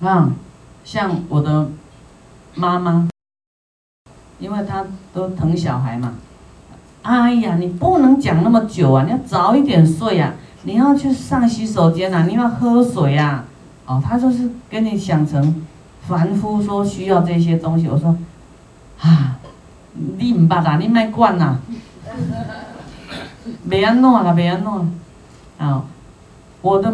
[0.00, 0.30] 啊，
[0.84, 1.70] 像我的
[2.54, 3.08] 妈妈，
[4.38, 4.84] 因为她
[5.14, 6.14] 都疼小孩嘛。
[7.02, 10.34] 哎呀，你不能讲那么久啊，你要早一点睡呀。
[10.64, 13.44] 你要去上洗手间呐，你要喝水呀。
[13.86, 15.64] 哦，她就是跟你想成
[16.02, 17.88] 凡夫说需要这些东西。
[17.88, 18.16] 我说，
[19.00, 19.38] 啊，
[19.94, 21.58] 你唔捌啦，你卖管呐。
[23.70, 25.00] 别安怎啦，别安怎。
[25.58, 25.84] 啊，
[26.60, 26.92] 我的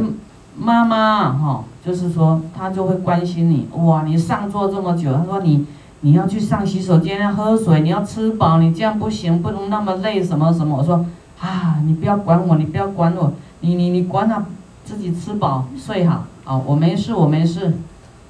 [0.54, 3.68] 妈妈哈，就是说他就会关心你。
[3.84, 5.66] 哇，你上座这么久，他说你。
[6.04, 10.76] 你要去上洗手间要喝水，你要吃饱，你这样不行，不能那么累，什么什么？
[10.78, 11.06] 我说
[11.38, 14.44] 啊，你不要管我，你不要管我，你你你管他
[14.84, 17.74] 自己吃饱睡好啊，我没事，我没事，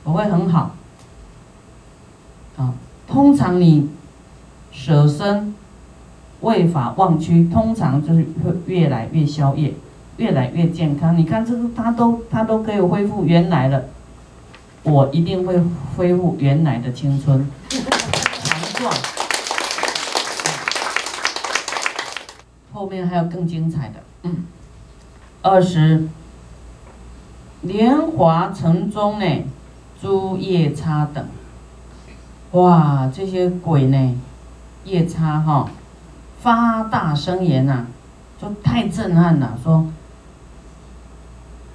[0.04, 0.72] 我会很好。
[2.58, 2.74] 啊，
[3.08, 3.88] 通常你
[4.70, 5.54] 舍身
[6.42, 9.72] 为法忘躯，通常就是会越来越消业，
[10.16, 11.16] 越来越健康。
[11.16, 13.88] 你看这个，他都他都可以恢复原来的。
[14.84, 15.62] 我一定会
[15.96, 18.92] 恢复原来的青春，强壮。
[22.72, 24.02] 后面还有更精彩的，
[25.40, 26.08] 二十，
[27.60, 29.44] 莲华城中呢，
[30.00, 31.24] 诸夜叉等，
[32.50, 34.18] 哇，这些鬼呢，
[34.84, 35.70] 夜叉哈，
[36.40, 37.86] 发大声言呐，
[38.40, 39.86] 就太震撼了，说。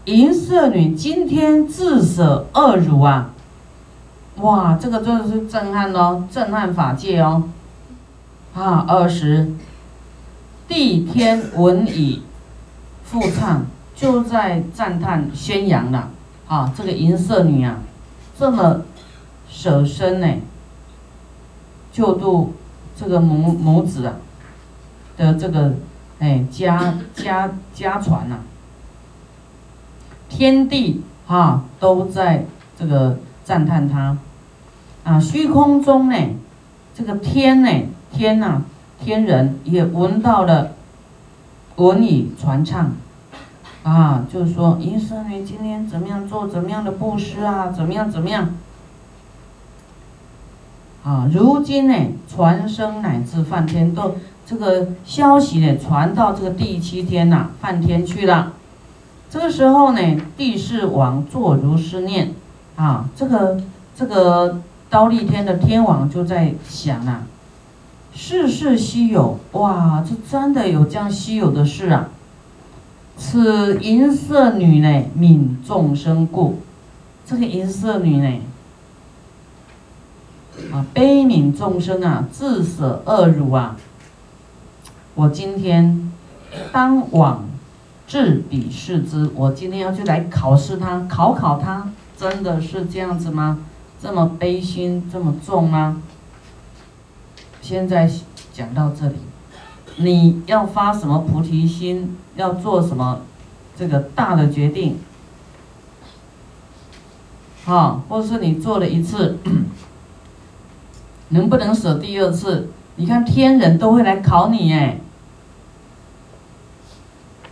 [0.08, 3.32] 银色女今天自舍恶辱啊！
[4.38, 7.44] 哇，这个真的是震撼哦，震撼法界哦！
[8.56, 9.52] 啊，二十，
[10.66, 12.22] 地天闻已
[13.04, 13.66] 复唱，
[13.98, 16.08] 就在赞叹宣扬了
[16.48, 16.74] 啊！
[16.74, 17.80] 这个银色女啊，
[18.40, 18.84] 这么
[19.50, 20.28] 舍身呢，
[21.92, 22.54] 救度
[22.96, 24.14] 这个母母子啊
[25.18, 25.74] 的这个
[26.20, 28.38] 哎家家家传呐。
[30.30, 32.46] 天地啊，都在
[32.78, 34.18] 这个赞叹他
[35.04, 35.20] 啊！
[35.20, 36.16] 虚空中呢，
[36.94, 37.70] 这个天呢，
[38.12, 38.62] 天呐，
[39.00, 40.72] 天人也闻到了，
[41.78, 42.92] 闻已传唱
[43.84, 48.50] 啊，就是说，银色女今天怎么样做怎么样的布施啊，怎么样怎么样
[51.04, 51.30] 啊？
[51.32, 51.94] 如今呢，
[52.28, 54.16] 传声乃至梵天，都
[54.46, 58.54] 这个消息呢，传到这个第七天呐，梵天去了。
[59.30, 62.34] 这个时候呢，地势王坐如是念，
[62.78, 63.62] 啊，这个
[63.94, 67.24] 这个刀立天的天王就在想啊，
[68.14, 72.08] 世事稀有，哇，这真的有这样稀有的事啊！
[73.18, 76.60] 此银色女呢，悯众生故，
[77.26, 78.40] 这个银色女呢，
[80.72, 83.76] 啊，悲悯众生啊，自舍恶辱啊，
[85.16, 86.14] 我今天
[86.72, 87.44] 当往。
[88.08, 93.60] 至彼视之，我今天要去来考试他，考考他，真的是这样子吗？
[94.02, 96.02] 这么悲心这么重吗？
[97.62, 98.10] 现在
[98.54, 99.16] 讲到这里，
[99.98, 102.16] 你要发什么菩提心？
[102.38, 103.22] 要做什么
[103.76, 104.98] 这个大的决定？
[107.66, 109.38] 啊，或是你做了一次，
[111.30, 112.70] 能不能舍第二次？
[112.96, 115.02] 你看天人都会来考你哎。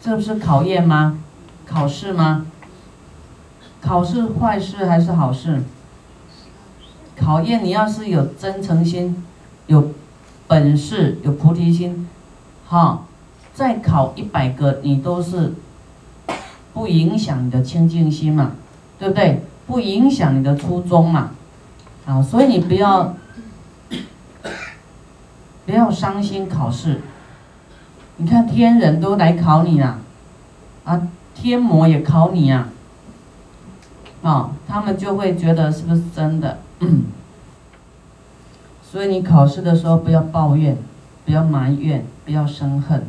[0.06, 1.18] 这不是考验吗？
[1.66, 2.46] 考试吗？
[3.82, 5.64] 考试坏事还是好事？
[7.20, 9.24] 考验你要是有真诚心、
[9.66, 9.94] 有
[10.46, 12.08] 本事、有菩提心，
[12.68, 13.02] 哈，
[13.56, 15.56] 再考一百个你都是
[16.72, 18.52] 不影响你的清净心嘛，
[19.00, 19.42] 对不对？
[19.66, 21.32] 不影响你的初衷嘛，
[22.06, 23.16] 啊，所以你不要
[25.66, 27.02] 不要伤心考试。
[28.18, 30.00] 你看天人都来考你了，
[30.86, 32.70] 啊，天魔也考你啊，
[34.24, 36.59] 啊，他们就会觉得是不是真的？
[38.81, 40.78] 所以你考试的时候不要抱怨，
[41.25, 43.06] 不要埋怨，不要生恨，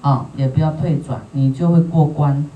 [0.00, 2.48] 啊，也不要退转，你就会过关。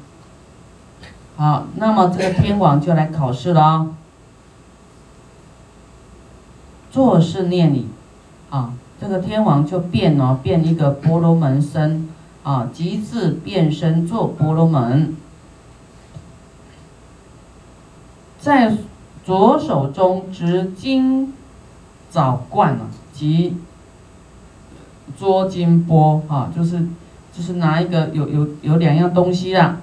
[1.37, 3.89] 好，那么这个天王就来考试了啊，
[6.93, 7.89] 做事念你，
[8.51, 8.73] 啊。
[9.01, 12.09] 这个天王就变哦，变一个婆罗门身，
[12.43, 15.15] 啊，即自变身做婆罗门，
[18.41, 18.77] 在
[19.25, 21.33] 左手中执金
[22.11, 23.57] 枣罐啊，及
[25.17, 26.81] 捉金钵啊，就是
[27.33, 29.81] 就是拿一个有有有两样东西啦，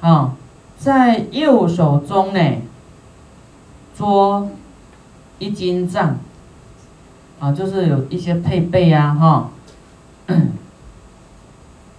[0.00, 0.34] 啊，
[0.78, 2.40] 在右手中呢，
[3.94, 4.48] 捉
[5.38, 6.18] 一金杖。
[7.44, 9.50] 啊，就是有一些配备呀，哈，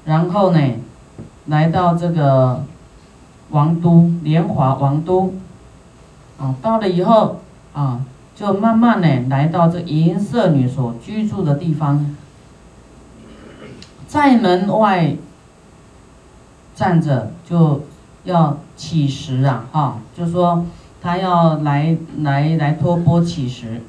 [0.03, 0.59] 然后呢，
[1.45, 2.63] 来到这个
[3.51, 5.35] 王都莲华王都，
[6.39, 7.41] 啊，到了以后
[7.73, 8.03] 啊，
[8.35, 12.15] 就慢慢呢来到这银色女所居住的地方，
[14.07, 15.15] 在门外
[16.73, 17.83] 站着，就
[18.23, 20.65] 要乞食啊，哈，就说
[20.99, 23.83] 他要来来来托钵乞食。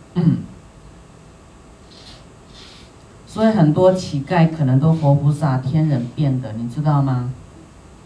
[3.37, 7.31] 所以很多乞丐可能都活菩萨天人变的，你知道吗？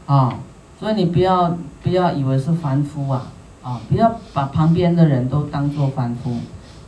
[0.06, 0.40] 啊，
[0.80, 3.30] 所以你不要不要以为是凡夫啊，
[3.62, 6.34] 啊，不要把旁边的人都当做凡夫，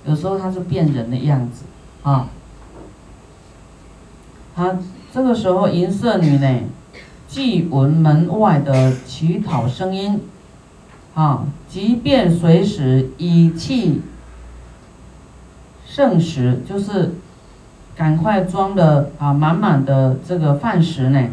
[0.05, 1.63] 有时候他是变人的样子，
[2.03, 2.29] 啊。
[4.57, 4.77] 他
[5.15, 6.63] 这个时候银色女呢，
[7.29, 10.21] 既闻门外的乞讨声音，
[11.15, 14.03] 啊，即便随时以气
[15.87, 17.15] 盛时，就是。
[18.03, 21.29] 赶快装的啊，满满的这个饭食呢，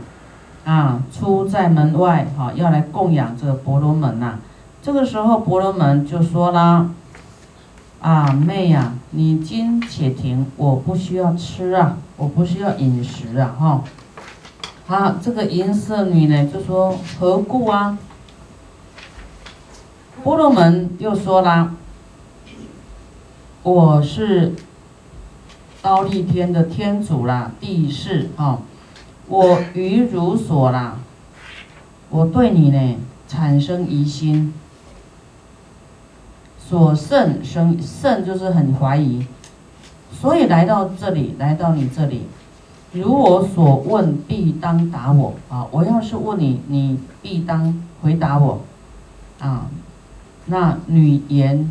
[0.66, 4.38] 啊，出在门外，哈，要来供养这个婆罗门呐。
[4.80, 6.92] 这个时候，婆罗门就说啦
[8.01, 13.83] ：“啊，妹呀，你今且停，我不需要吃啊，我不需要饮食啊，哈。”
[14.86, 17.98] 好，这个银色女呢就说：“何故啊？”
[20.24, 21.71] 婆罗门又说啦
[23.63, 24.54] ：“我是。”
[25.81, 28.59] 刀立天的天主啦，地势哈，
[29.27, 30.97] 我于如所啦，
[32.09, 32.97] 我对你呢
[33.29, 34.53] 产生疑心，
[36.57, 39.25] 所甚生甚就是很怀疑，
[40.11, 42.23] 所以来到这里，来到你这里，
[42.91, 45.65] 如我所问，必当答我啊！
[45.71, 48.61] 我要是问你，你必当回答我
[49.39, 49.67] 啊！
[50.47, 51.69] 那女言，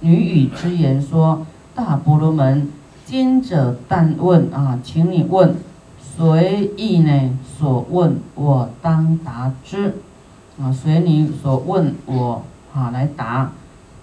[0.00, 2.68] 女语之言说，大婆罗门。
[3.06, 5.54] 今者但问啊，请你问，
[6.00, 9.96] 随意呢所问，我当答之，
[10.58, 12.42] 啊，随你所问我
[12.72, 13.52] 啊来答，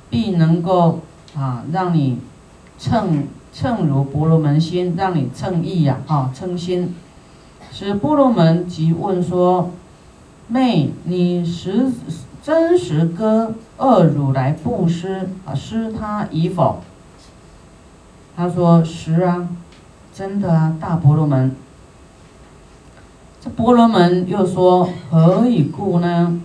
[0.09, 1.00] 必能够
[1.36, 2.19] 啊让你
[2.77, 6.94] 称称如婆罗门心，让你称意呀，啊称心。
[7.71, 9.71] 使婆罗门即问说：
[10.47, 11.92] 妹，你实
[12.44, 16.81] 真实割恶汝来布施啊，施他已否？
[18.42, 19.48] 他说：“是啊，
[20.12, 21.56] 真的啊，大婆罗门。”
[23.40, 26.42] 这婆罗门又说：“何以故呢？”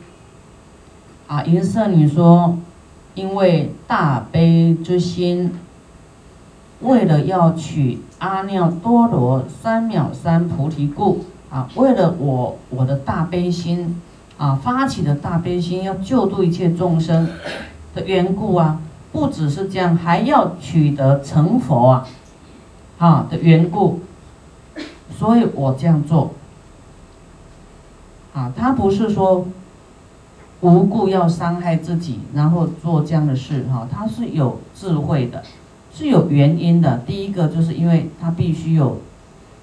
[1.27, 2.59] 啊，银色女说
[3.17, 5.55] ：“因为大悲之心，
[6.83, 14.03] 为了要取阿耨多罗三藐三菩提故啊，为了我我的大悲心
[14.37, 17.27] 啊，发起的大悲心要救度一切众生
[17.95, 18.81] 的缘故啊。”
[19.13, 22.09] 不只是这样，还要取得成佛啊，
[22.99, 24.01] 啊的缘故，
[25.17, 26.33] 所以我这样做。
[28.35, 29.47] 啊，他不是说
[30.61, 35.43] 无故要伤害自己，然后做这样的事哈，他是有智慧的，
[35.95, 36.99] 是有原因的。
[37.07, 39.01] 第一个就是因为他必须有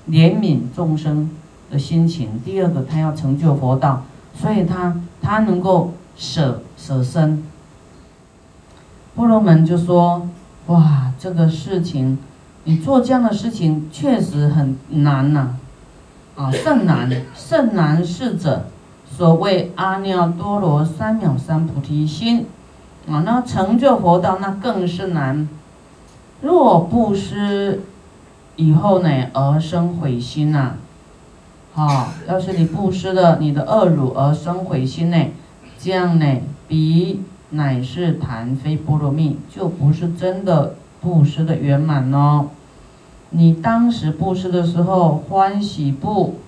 [0.10, 1.30] 怜悯众生
[1.70, 4.04] 的心情，第二个他要成就佛道，
[4.34, 7.44] 所以他他能够舍舍身。
[9.16, 10.28] 婆罗门就说
[10.68, 12.18] ：“哇，这个事情，
[12.64, 15.56] 你做这样的事情确实很难呐，
[16.36, 18.66] 啊，甚难， 甚难是者。
[19.06, 22.48] 所谓阿耨多罗三藐三菩提心，
[23.08, 25.48] 啊，那成就佛道那更是难。
[26.42, 27.82] 若不施
[28.56, 30.74] 以后呢，而生悔心呐，
[31.74, 35.18] 好，要是你布施的你的恶辱而生悔心呢，
[35.78, 36.26] 这样呢，
[36.68, 37.22] 比。”
[37.56, 42.48] 乃是谈非波罗蜜，就不是真的布施的圆满哦。
[43.30, 46.40] 你当时布施的时候欢喜不？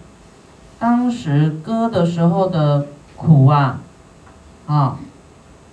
[0.79, 3.81] 当时割的时候的苦啊，
[4.65, 4.97] 啊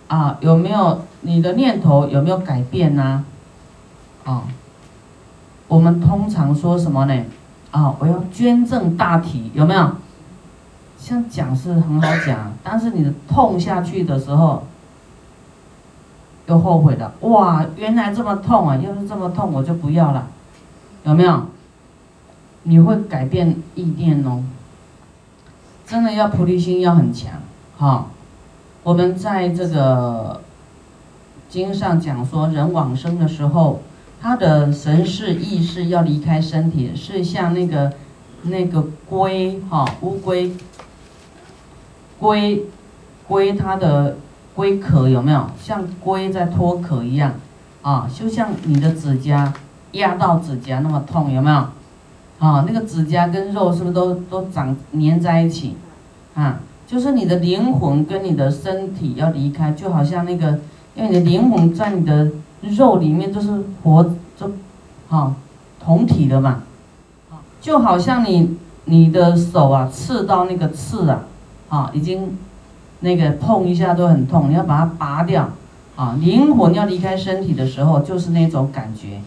[0.09, 3.25] 啊，有没有你的念头有没有改变呢？
[4.25, 4.45] 啊，
[5.67, 7.25] 我们通常说什么呢？
[7.71, 9.93] 啊，我要捐赠大体，有没有？
[10.99, 14.65] 像讲是很好讲，但是你的痛下去的时候。
[16.47, 17.65] 又后悔了，哇！
[17.77, 18.77] 原来这么痛啊！
[18.77, 20.27] 要是这么痛，我就不要了，
[21.05, 21.47] 有没有？
[22.65, 24.43] 你会改变意念哦。
[25.87, 27.41] 真的要菩提心要很强，
[27.79, 28.07] 哈。
[28.83, 30.43] 我们在这个
[31.49, 33.81] 经上讲说，人往生的时候，
[34.21, 37.93] 他的神识意识要离开身体，是像那个
[38.43, 40.57] 那个龟，哈，乌龟，
[42.19, 42.65] 龟，
[43.29, 44.17] 龟它的。
[44.55, 47.33] 龟壳有没有像龟在脱壳一样
[47.83, 48.09] 啊？
[48.15, 49.53] 就像你的指甲
[49.93, 51.57] 压到指甲那么痛，有没有？
[52.39, 55.77] 啊，那个指甲跟肉是不是都都长粘在一起？
[56.35, 60.59] 啊，就是你的灵魂跟你的身体要离开，就好像那个
[60.95, 62.31] 因为你的灵魂在你的
[62.63, 64.51] 肉里面就是活，就，
[65.09, 65.35] 啊，
[65.79, 66.63] 同体的嘛，
[67.61, 71.23] 就好像你你的手啊刺到那个刺啊，
[71.69, 72.37] 啊，已经
[73.03, 75.51] 那个碰一下都很痛，你要把它拔掉，
[75.95, 79.21] 啊，灵魂要离开身体的时候就是那种感觉，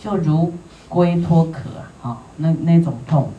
[0.00, 0.52] 就如
[0.88, 1.58] 龟脱壳
[2.02, 3.30] 啊，啊，那那种痛。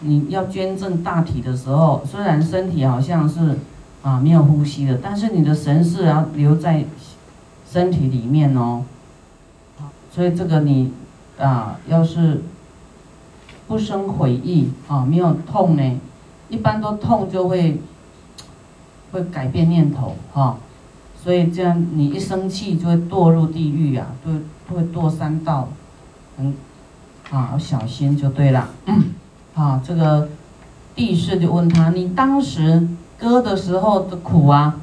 [0.00, 3.58] 你要捐赠大体的时候，虽然身体好像是
[4.02, 6.84] 啊没有呼吸的，但是你的神识要留在
[7.70, 8.82] 身体里面哦。
[10.10, 10.92] 所以这个你
[11.38, 12.42] 啊，要是
[13.68, 16.00] 不生悔意啊，没有痛呢，
[16.48, 17.80] 一般都痛就会
[19.12, 20.58] 会改变念头哈。
[21.22, 25.68] 所以这样你一生气就会堕入地狱啊，就会堕三道，
[26.38, 26.54] 嗯
[27.30, 28.70] 啊，小心就对了。
[29.54, 30.28] 啊，这个
[30.94, 32.88] 地士就问他：“你当时
[33.18, 34.80] 割的时候的苦啊，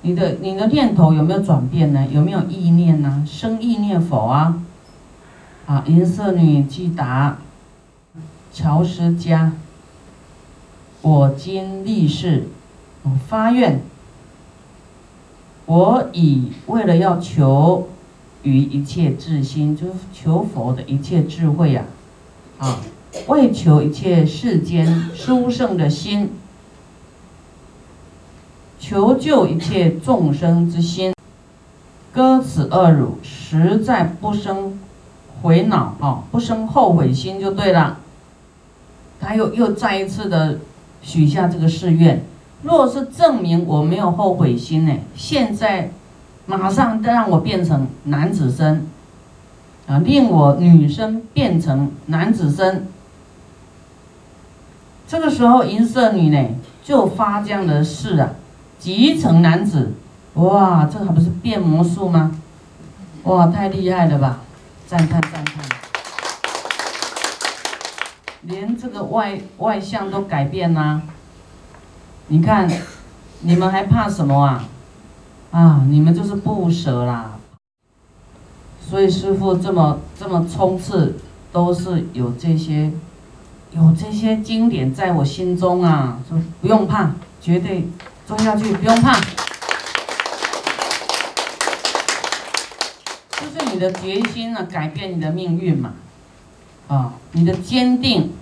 [0.00, 2.06] 你的你的念头有没有转变呢？
[2.10, 3.24] 有没有意念呢？
[3.24, 4.60] 生意念否啊？”
[5.66, 7.38] 啊，银色女即答
[8.52, 9.52] ：“乔师家，
[11.02, 12.48] 我今立誓，
[13.02, 13.82] 我发愿，
[15.66, 17.88] 我以为了要求
[18.42, 21.84] 于一切智心，就是求佛的一切智慧呀，
[22.58, 22.80] 啊。”
[23.28, 26.30] 为求一切世间殊胜的心，
[28.80, 31.12] 求救一切众生之心，
[32.10, 34.80] 割此恶辱，实在不生
[35.42, 37.98] 悔恼啊，不生后悔心就对了。
[39.20, 40.60] 他又又再一次的
[41.02, 42.24] 许下这个誓愿：
[42.62, 45.90] 若是证明我没有后悔心呢，现在
[46.46, 48.86] 马上让我变成男子身
[49.86, 52.86] 啊，令我女生变成男子身。
[55.08, 56.48] 这个时候，银色女呢
[56.82, 58.30] 就发这样的誓啊，
[58.78, 59.92] 即成男子，
[60.34, 62.38] 哇，这还不是变魔术吗？
[63.24, 64.40] 哇，太厉害了吧！
[64.86, 65.64] 赞叹赞叹，
[68.42, 71.02] 连这个外外相都改变啦。
[72.28, 72.70] 你看，
[73.40, 74.68] 你们还怕什么啊？
[75.50, 77.32] 啊，你们就是不舍啦。
[78.80, 81.16] 所以师傅这么这么冲刺，
[81.52, 82.92] 都是有这些。
[83.74, 87.88] 有这些经典在我心中啊，说不用怕，绝对
[88.26, 89.18] 做下去，不用怕。
[93.40, 95.94] 就是你的决心啊，改变你的命运嘛，
[96.88, 98.34] 啊，你的坚定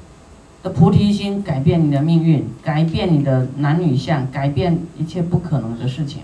[0.63, 6.23] 的菩提心改变你的命运，改变你的男女相，改变一切不可能的事情。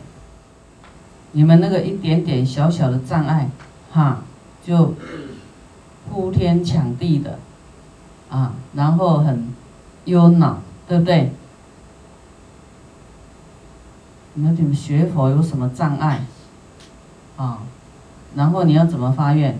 [1.33, 3.50] 你们那个一点点小小的障碍，
[3.93, 4.23] 哈，
[4.64, 4.95] 就
[6.11, 7.38] 呼天抢地的。
[8.28, 9.49] 啊，然后很
[10.07, 11.31] 忧恼，对不对？
[14.35, 16.26] 那你们学佛有什么障碍？
[17.37, 17.62] 啊，
[18.35, 19.57] 然后你要怎么发愿？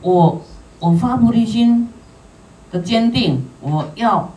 [0.00, 0.40] 我
[0.82, 1.88] 我发菩提心
[2.72, 4.28] 的坚定，我要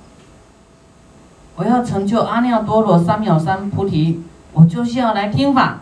[1.55, 4.21] 我要成就阿耨多罗三藐三菩提，
[4.53, 5.79] 我就是要来听法，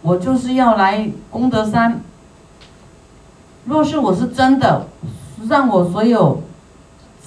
[0.00, 2.00] 我就是要来功德山。
[3.66, 4.86] 若是我是真的，
[5.46, 6.42] 让我所有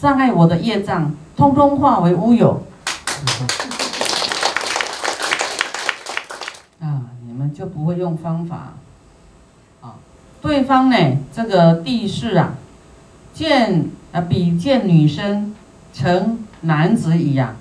[0.01, 2.53] 障碍我的业障，通通化为乌有。
[6.81, 8.73] 啊，你们就不会用方法。
[9.81, 9.93] 啊，
[10.45, 10.95] 对方呢，
[11.33, 12.53] 这个地势啊，
[13.33, 15.55] 见啊比见女生
[15.91, 17.55] 成男子一样，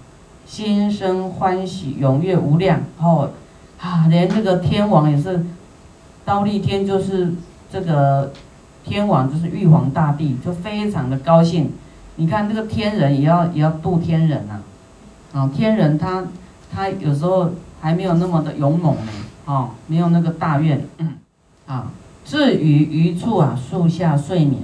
[0.45, 2.83] 心生欢喜，踊跃无量。
[2.99, 3.31] 哦，
[3.81, 5.47] 啊，连这个天王也是，
[6.27, 7.33] 刀立天就是
[7.73, 8.31] 这个。
[8.87, 11.73] 天王就是玉皇大帝，就非常的高兴。
[12.17, 14.61] 你看这个天人也要也要度天人呐，
[15.33, 16.23] 啊，天人他
[16.71, 17.51] 他有时候
[17.81, 19.13] 还没有那么的勇猛呢，
[19.47, 20.87] 啊，没有那个大愿，
[21.65, 21.91] 啊，
[22.25, 24.63] 至于余处啊，树下睡眠，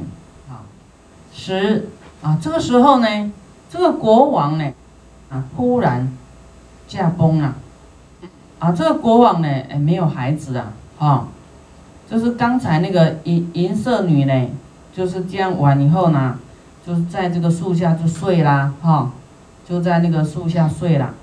[0.48, 0.64] 啊，
[1.32, 1.88] 十
[2.22, 3.32] 啊，这个时候呢，
[3.70, 4.72] 这个国王呢，
[5.28, 6.10] 啊，忽然
[6.88, 7.54] 驾崩了，
[8.58, 11.28] 啊，这个国王呢，哎，没有孩子啊，哈。
[12.10, 14.48] 就是刚才那个银银色女呢，
[14.92, 16.36] 就是这样完以后呢，
[16.84, 19.12] 就是在这个树下就睡啦，哈，
[19.68, 21.14] 就在那个树下睡了。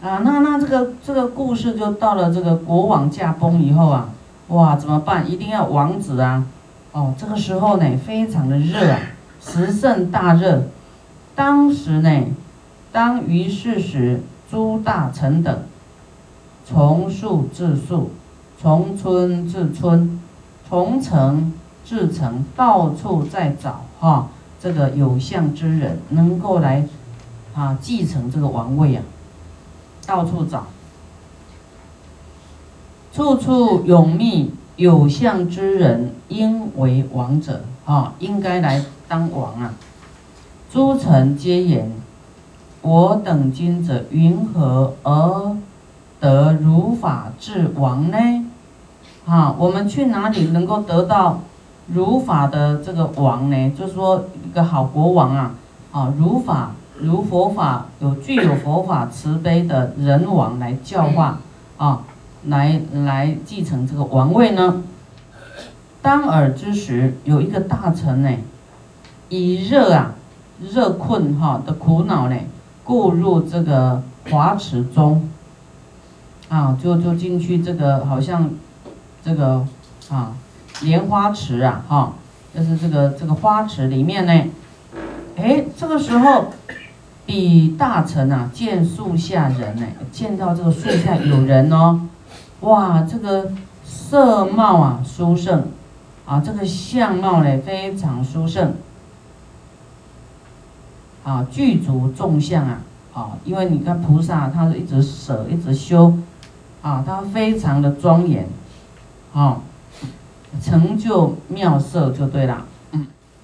[0.00, 4.10] 啊，那那这个这个故事就到了这个国王驾崩以后啊，
[4.48, 5.30] 哇，怎么办？
[5.30, 6.46] 一定要王子啊，
[6.92, 8.98] 哦，这个时候呢，非常的热啊，
[9.40, 10.64] 时盛大热。
[11.34, 12.24] 当时呢，
[12.92, 15.62] 当于是时，诸大臣等，
[16.64, 18.10] 从树至树。
[18.58, 20.18] 从村至村，
[20.66, 21.52] 从城
[21.84, 26.88] 至城，到处在找哈，这个有相之人能够来
[27.54, 29.02] 啊继承这个王位啊。
[30.06, 30.66] 到处找，
[33.16, 39.72] 处处永觅有相之人，应为王者啊，应该来当王啊！
[40.70, 41.90] 诸臣皆言：
[42.82, 45.56] 我等今者云何而
[46.20, 48.18] 得如法治王呢？
[49.24, 51.40] 啊，我们去哪里能够得到
[51.86, 53.70] 如法的这个王呢？
[53.70, 55.54] 就是说一个好国王啊！
[55.90, 56.72] 啊，如法。
[56.98, 61.38] 如佛法有具有佛法慈悲的人王来教化
[61.76, 62.02] 啊，
[62.46, 64.82] 来来继承这个王位呢。
[66.02, 68.30] 当尔之时，有一个大臣呢，
[69.28, 70.14] 以热啊
[70.60, 72.36] 热困哈的苦恼呢，
[72.84, 75.28] 故入这个华池中
[76.48, 78.50] 啊，就就进去这个好像
[79.24, 79.66] 这个
[80.10, 80.36] 啊
[80.82, 82.12] 莲花池啊哈，
[82.54, 84.32] 就是这个这个花池里面呢，
[85.36, 86.46] 哎，这个时候。
[87.28, 92.02] 比大臣啊，见树下人呢，见到这个树下有人哦，
[92.60, 93.52] 哇，这个
[93.84, 95.68] 色貌啊殊胜，
[96.24, 98.74] 啊，这个相貌呢非常殊胜，
[101.24, 102.80] 啊，具足众相啊，
[103.14, 106.16] 啊，因为你看菩萨他是一直舍一直修，
[106.82, 108.48] 啊，他非常的庄严，
[109.34, 109.60] 啊，
[110.62, 112.64] 成就妙色就对了，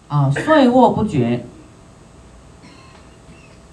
[0.09, 1.45] 啊，睡卧不绝。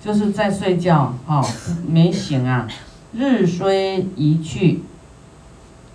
[0.02, 1.46] 就是在睡觉，哈，
[1.86, 2.66] 没醒啊。
[3.12, 4.82] 日虽一去，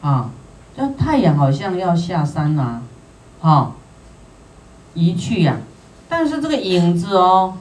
[0.05, 0.29] 啊，
[0.77, 2.83] 这太阳好像要下山了，
[3.41, 3.73] 哈，
[4.93, 5.57] 一去呀。
[6.11, 7.55] 但是这个影子哦，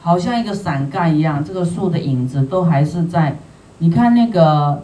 [0.00, 3.36] 好像一个伞盖一样，这个树的影子都还是在。
[3.78, 4.82] 你看那个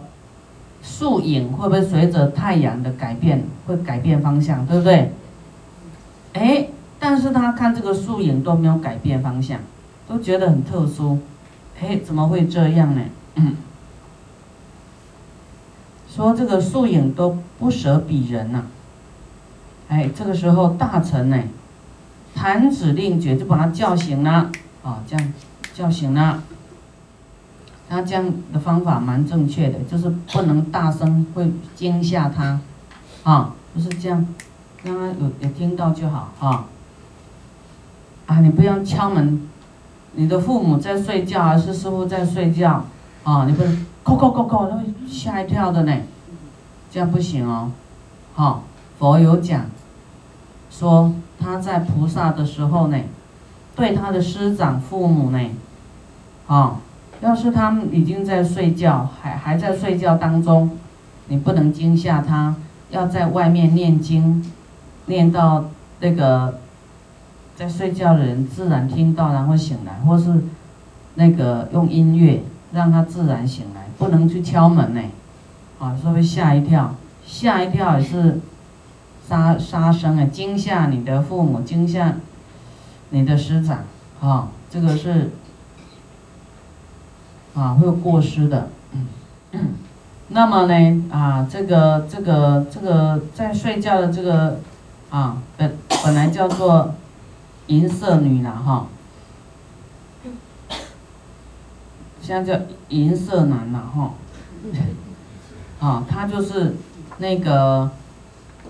[0.81, 5.11] 树影会不会随着太阳的改变，会改变方向，对不对？
[6.31, 9.59] 哎，但是他看这个树影都没有改变方向。
[10.07, 11.19] 都觉得很特殊，
[11.81, 13.01] 哎，怎么会这样呢？
[16.13, 18.63] 说这个树影都不舍鄙人呐，
[19.87, 21.37] 哎，这个时候大臣呢，
[22.35, 24.51] 弹指令诀就把他叫醒了，
[24.83, 25.33] 啊，这样
[25.73, 26.43] 叫醒了。
[27.87, 32.59] 他这样的方法蛮正确的，就是不能大声，会惊吓他，
[33.23, 34.25] 啊，就是这样，
[34.83, 36.67] 让他有有听到就好，啊，
[38.25, 39.47] 啊，你不要敲门。
[40.13, 42.85] 你的父母在睡觉，还是师傅在睡觉？
[43.23, 45.93] 啊，你不能，叩叩叩叩，他会吓一跳的呢，
[46.91, 47.71] 这样不行哦。
[48.33, 48.63] 好，
[48.97, 49.65] 佛有讲，
[50.69, 52.97] 说他在菩萨的时候呢，
[53.75, 55.39] 对他的师长父母呢，
[56.47, 56.77] 啊，
[57.21, 60.77] 要是他们已经在睡觉，还还在睡觉当中，
[61.27, 62.55] 你不能惊吓他，
[62.89, 64.51] 要在外面念经，
[65.05, 65.65] 念到
[65.99, 66.59] 那个。
[67.53, 70.33] 在睡觉的人自然听到，然后醒来，或是
[71.13, 75.01] 那个用音乐让他自然醒来，不能去敲门呢，
[75.79, 78.39] 啊，说会吓一跳，吓一跳也是
[79.29, 82.15] 杀杀生啊，惊吓你的父母，惊吓
[83.11, 83.83] 你的师长，
[84.19, 85.29] 啊，这个是
[87.53, 88.69] 啊会有过失的。
[90.29, 94.59] 那么呢，啊，这个这个这个在睡觉的这个
[95.11, 96.95] 啊本本来叫做。
[97.67, 98.87] 银色女郎哈，
[102.31, 104.11] 现在叫银色男了哈，
[105.85, 106.77] 啊，他就是
[107.17, 107.91] 那个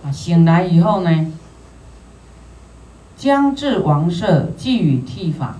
[0.03, 1.31] 啊，醒来以后呢，
[3.15, 5.57] 将至王舍，寄予剃发，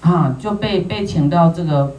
[0.00, 1.94] 啊，就被被请到这个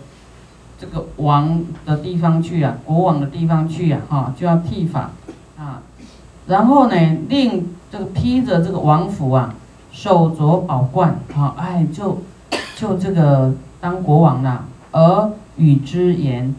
[0.77, 5.11] 这个王的地方去啊，国王的地方去啊，哈，就要剃发。
[5.57, 5.81] 啊，
[6.47, 6.95] 然后呢，
[7.29, 9.55] 令这个披着这个王服啊。
[9.93, 12.21] 手镯宝冠，啊，哎，就
[12.75, 16.55] 就这个当国王了，而与之言，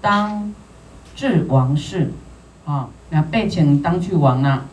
[0.00, 0.52] 当
[1.14, 2.12] 治王室，
[2.64, 4.64] 啊，那被请当去王了，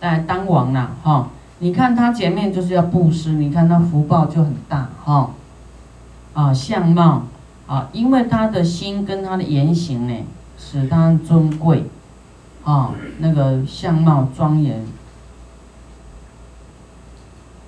[0.00, 5.30] 哎，当王了，哈，你看他前面就是要布施，你看他福报就很大，哈，
[6.32, 7.22] 啊，相貌，
[7.66, 10.14] 啊，因为他的心跟他的言行呢，
[10.58, 11.84] 使他尊贵，
[12.64, 14.84] 啊，那个相貌庄严。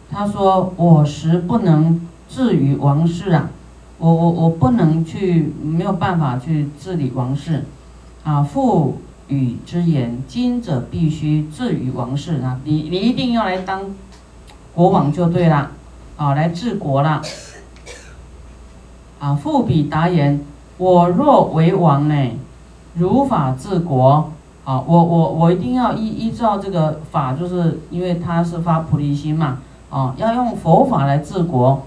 [0.08, 3.50] 他说：“我实不能治于王室啊，
[3.98, 7.64] 我我我不能去，没有办法去治理王室，
[8.24, 13.82] 啊，父语之言，今者必须治于王室啊，你你一定要来当
[14.74, 15.70] 国王就对了，
[16.16, 17.22] 啊，来治国了，
[19.18, 20.40] 啊，父比答言：
[20.76, 22.30] 我若为王呢，
[22.94, 24.30] 如法治国，
[24.64, 31.80] 啊，我我我一定要依依照这个法，就是因为他是发菩提心嘛。”啊，要用佛法来治国。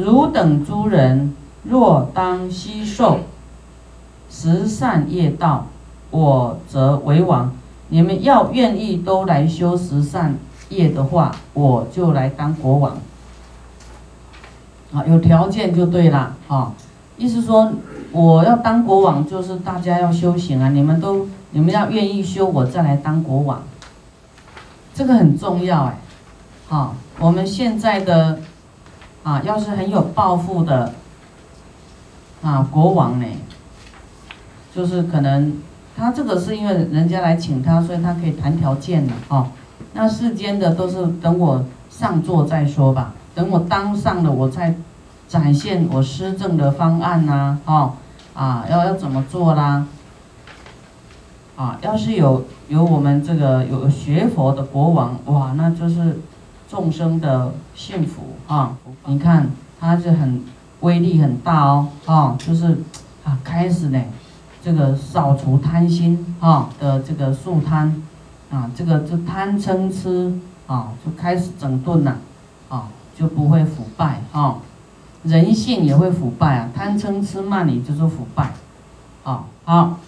[0.00, 3.20] 汝等诸人若当悉受
[4.30, 5.66] 十善业道，
[6.10, 7.52] 我则为王。
[7.88, 10.36] 你们要愿意都来修十善
[10.68, 12.98] 业的话，我就来当国王。
[14.92, 16.72] 啊，有条件就对了啊。
[17.16, 17.72] 意思说，
[18.12, 20.70] 我要当国王，就是大家要修行啊。
[20.70, 23.62] 你们都，你们要愿意修，我再来当国王。
[24.94, 25.98] 这个很重要哎。
[26.68, 28.38] 好，我们现在的
[29.22, 30.94] 啊，要是很有抱负的
[32.42, 33.26] 啊，国王呢，
[34.74, 35.60] 就是可能
[35.96, 39.48] 他这个是因为人家来请他，所以他可以谈条件的哦。
[39.92, 43.14] 那世间的都是等我上座再说吧。
[43.34, 44.74] 等我当上了，我再
[45.28, 47.92] 展现我施政的方案呐，哦，
[48.34, 49.86] 啊，要要怎么做啦？
[51.56, 56.18] 啊，要是有有我们这个有学佛的国王，哇，那就是
[56.68, 58.76] 众生的幸福啊！
[59.06, 60.42] 你看，他是很
[60.80, 62.78] 威力很大哦，啊，就是
[63.24, 64.00] 啊，开始呢，
[64.62, 68.02] 这个扫除贪心啊的这个树贪，
[68.50, 70.32] 啊，这个就贪嗔痴
[70.66, 72.16] 啊，就开始整顿了，
[72.68, 72.88] 啊。
[73.18, 74.56] 就不会腐败啊，
[75.24, 78.54] 人性也会腐败啊，贪嗔痴慢你就是腐败，
[79.24, 79.98] 啊好，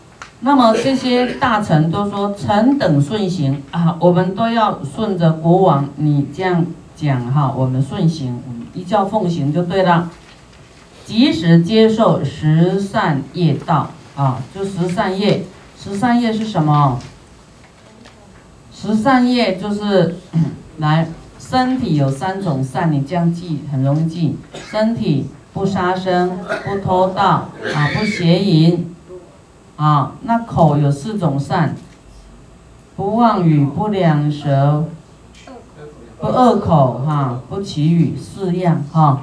[0.41, 6.65] 那么这些大臣都说臣等顺行啊，我们都要顺着国王你这样
[6.97, 8.41] 讲哈，我们顺行，
[8.75, 10.11] 一教奉行就对了，
[11.05, 15.45] 即使接受十善业道啊，就十善业，
[15.79, 16.99] 十善业是什么？
[18.73, 20.17] 十善业就是
[20.79, 21.09] 来。
[21.39, 24.39] 身体有三种善，你这样记很容易记。
[24.71, 27.51] 身体不杀生，不偷盗，啊，
[27.95, 28.95] 不邪淫，
[29.77, 31.77] 啊，那口有四种善，
[32.97, 34.87] 不妄语，不两舌，
[36.23, 39.23] 不恶口，哈，不绮语，四样，哈，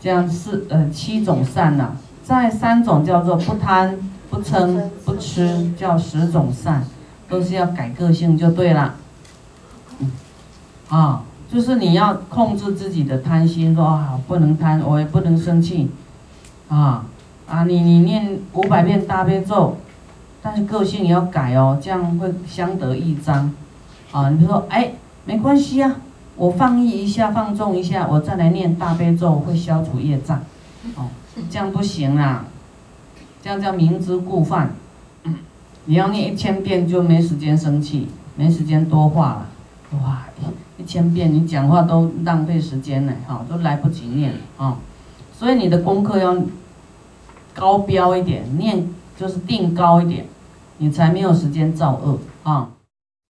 [0.00, 1.92] 这样四呃七种善呐。
[2.24, 3.96] 再三种叫做不贪，
[4.28, 6.82] 不嗔，不吃，叫十种善，
[7.28, 8.96] 都是要改个性就对了，
[10.88, 11.22] 啊。
[11.48, 15.90] 就是你要控制自己的贪心，说啊不能贪，我也不能生气，
[16.68, 17.04] 啊
[17.48, 19.76] 啊你你念五百遍大悲咒，
[20.42, 23.52] 但是个性也要改哦，这样会相得益彰，
[24.10, 24.92] 啊你说哎
[25.24, 25.96] 没关系啊，
[26.36, 30.40] 我放逸一下放纵一下，我再来念大悲咒会消除业障，
[30.96, 31.08] 哦
[31.50, 32.44] 这样不行啊，
[33.42, 34.74] 这样叫明知故犯，
[35.84, 39.46] 你要念一千遍就没时间生气，没时间多话了，
[40.02, 40.22] 哇。
[40.78, 44.78] 一千遍，你讲话都浪费时间呢，哈，都来不及念啊，
[45.30, 46.34] 所以你的功课要
[47.52, 50.24] 高标一点，念就是定高一点，
[50.78, 52.66] 你才没有时间造恶啊。